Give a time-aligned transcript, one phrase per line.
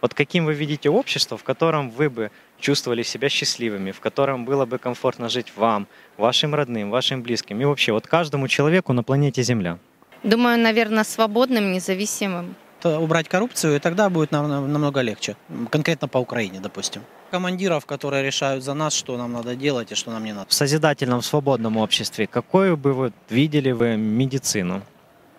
[0.00, 4.64] Вот каким вы видите общество, в котором вы бы чувствовали себя счастливыми, в котором было
[4.64, 9.42] бы комфортно жить вам, вашим родным, вашим близким и вообще вот каждому человеку на планете
[9.42, 9.78] Земля?
[10.22, 12.54] Думаю, наверное, свободным, независимым.
[12.80, 15.36] То убрать коррупцию, и тогда будет нам нам- намного легче.
[15.70, 17.02] Конкретно по Украине, допустим.
[17.30, 20.46] Командиров, которые решают за нас, что нам надо делать и что нам не надо.
[20.48, 24.82] В созидательном, свободном обществе какую бы вы видели вы медицину?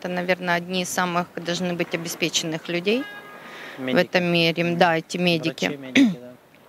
[0.00, 3.02] Это, наверное, одни из самых должны быть обеспеченных людей
[3.76, 4.74] в этом мире.
[4.76, 5.78] Да, эти медики.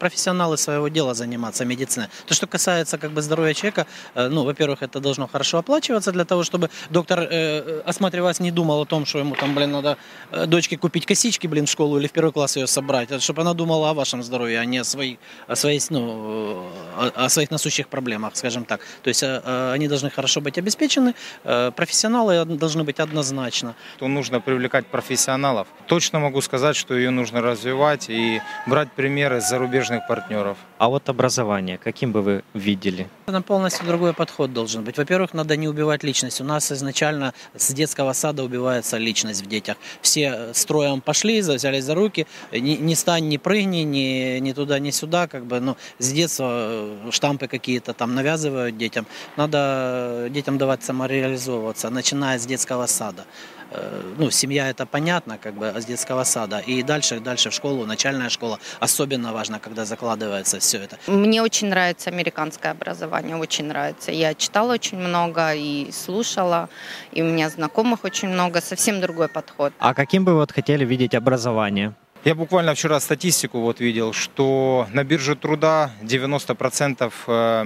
[0.00, 2.08] Профессионалы своего дела заниматься медициной.
[2.26, 6.24] То, что касается как бы здоровья человека, э, ну, во-первых, это должно хорошо оплачиваться для
[6.24, 9.98] того, чтобы доктор, э, э, осматриваясь, не думал о том, что ему там, блин, надо
[10.32, 13.52] э, дочке купить косички, блин, в школу или в первый класс ее собрать, чтобы она
[13.52, 17.88] думала о вашем здоровье, а не о своих, о своей, ну, о, о своих насущих
[17.88, 18.80] проблемах, скажем так.
[19.02, 21.14] То есть э, они должны хорошо быть обеспечены,
[21.44, 23.74] э, профессионалы должны быть однозначно.
[23.98, 25.66] то нужно привлекать профессионалов.
[25.86, 30.56] Точно могу сказать, что ее нужно развивать и брать примеры с зарубежных партнеров.
[30.78, 33.08] А вот образование, каким бы вы видели?
[33.26, 34.98] Это полностью другой подход должен быть.
[34.98, 36.40] Во-первых, надо не убивать личность.
[36.40, 39.76] У нас изначально с детского сада убивается личность в детях.
[40.00, 44.90] Все строем пошли, взялись за руки, ни, ни стань, ни прыгни, ни, ни туда, ни
[44.90, 45.26] сюда.
[45.26, 49.06] Как бы, ну, с детства э, штампы какие-то там навязывают детям.
[49.36, 53.24] Надо детям давать самореализовываться, начиная с детского сада.
[53.70, 56.58] Э, Ну, семья это понятно, как бы с детского сада.
[56.58, 58.58] И дальше, дальше в школу, начальная школа.
[58.80, 60.98] Особенно важно, когда закладывается все это.
[61.06, 64.12] Мне очень нравится американское образование, очень нравится.
[64.12, 66.68] Я читала очень много и слушала,
[67.12, 68.60] и у меня знакомых очень много.
[68.60, 69.72] Совсем другой подход.
[69.78, 71.94] А каким бы вы вот хотели видеть образование?
[72.24, 77.64] Я буквально вчера статистику вот видел, что на бирже труда 90% э,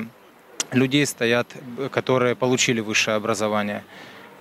[0.73, 1.49] людей стоят,
[1.91, 3.83] которые получили высшее образование.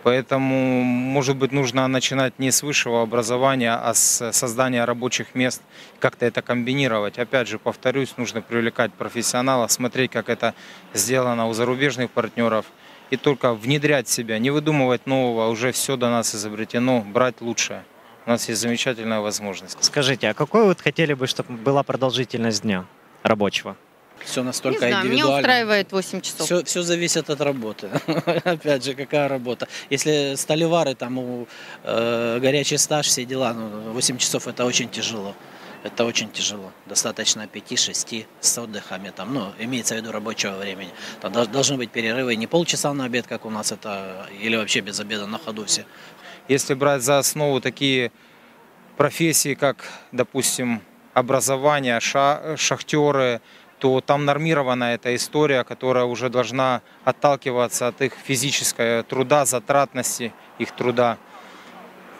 [0.03, 5.61] Поэтому, может быть, нужно начинать не с высшего образования, а с создания рабочих мест,
[5.99, 7.17] как-то это комбинировать.
[7.17, 10.53] Опять же, повторюсь, нужно привлекать профессионалов, смотреть, как это
[10.93, 12.65] сделано у зарубежных партнеров,
[13.11, 17.83] и только внедрять себя, не выдумывать нового, уже все до нас изобретено, брать лучшее.
[18.25, 19.77] У нас есть замечательная возможность.
[19.81, 22.85] Скажите, а какой вот хотели бы, чтобы была продолжительность дня
[23.21, 23.77] рабочего?
[24.25, 25.37] Все Не настолько знаю, меня индивидуально.
[25.39, 26.45] устраивает 8 часов.
[26.45, 27.89] Все, все зависит от работы.
[28.45, 29.67] Опять же, какая работа.
[29.89, 31.47] Если столевары, там у
[31.83, 35.35] э, горячий стаж, все дела, ну, 8 часов это очень тяжело.
[35.83, 36.71] Это очень тяжело.
[36.85, 39.09] Достаточно 5-6 с отдыхами.
[39.09, 40.91] Там, ну, имеется в виду рабочего времени.
[41.19, 44.79] Там дол- должны быть перерывы не полчаса на обед, как у нас это, или вообще
[44.79, 45.83] без обеда на ходу все.
[46.47, 48.11] Если брать за основу такие
[48.95, 50.81] профессии, как, допустим,
[51.13, 53.41] образование, ша- шахтеры,
[53.83, 60.71] то там нормирована эта история, которая уже должна отталкиваться от их физического труда, затратности их
[60.71, 61.17] труда.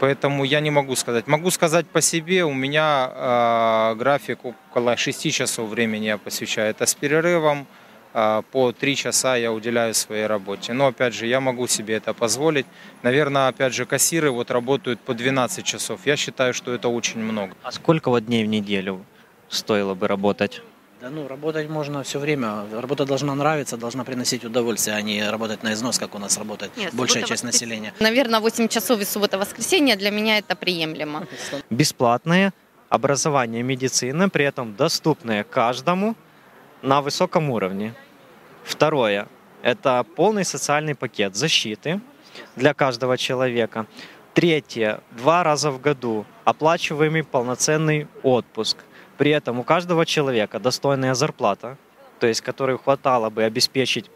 [0.02, 1.26] Поэтому я не могу сказать.
[1.26, 6.70] Могу сказать по себе, у меня э, график около 6 часов времени я посвящаю.
[6.70, 7.66] Это с перерывом,
[8.14, 10.74] э, по 3 часа я уделяю своей работе.
[10.74, 12.66] Но опять же, я могу себе это позволить.
[13.04, 16.02] Наверное, опять же, кассиры вот работают по 12 часов.
[16.06, 17.54] Я считаю, что это очень много.
[17.64, 19.06] А сколько вот дней в неделю
[19.48, 20.62] стоило бы работать?
[21.04, 22.64] Да ну, работать можно все время.
[22.72, 26.72] Работа должна нравиться, должна приносить удовольствие, а не работать на износ, как у нас работает
[26.78, 27.92] Нет, большая часть воскресенье.
[27.92, 27.94] населения.
[28.00, 31.28] Наверное, 8 часов и суббота-воскресенье для меня это приемлемо.
[31.70, 32.54] Бесплатное
[32.88, 36.16] образование медицины, при этом доступное каждому
[36.82, 37.94] на высоком уровне.
[38.64, 39.28] Второе–
[39.62, 42.00] это полный социальный пакет защиты
[42.56, 43.88] для каждого человека.
[44.34, 48.78] Третье– два раза в году оплачиваемый полноценный отпуск.
[49.18, 51.78] При этом у каждого человека достойная зарплата,
[52.20, 54.10] то есть которой хватало бы обеспечить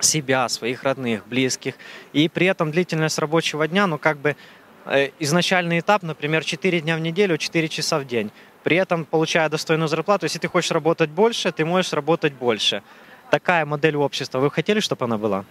[0.00, 1.74] себя, своих родных, близких.
[2.12, 4.36] И при этом длительность рабочего дня, ну как бы
[4.84, 8.30] э, изначальный этап, например, 4 дня в неделю, 4 часа в день.
[8.62, 12.82] При этом, получая достойную зарплату, если ты хочешь работать больше, ты можешь работать больше.
[13.30, 14.38] Такая модель общества.
[14.40, 15.44] Вы хотели, чтобы она была?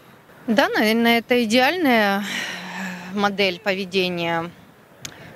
[0.48, 2.24] Да, наверное, это идеальная
[3.13, 4.51] модель поведения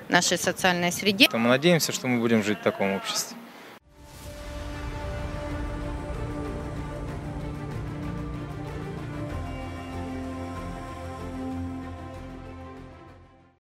[0.08, 1.28] в нашей социальной среде.
[1.32, 3.36] Мы надеемся, что мы будем жить в таком обществе.